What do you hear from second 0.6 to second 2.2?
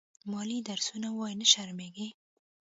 درسونه ووايه نه شرمېږې.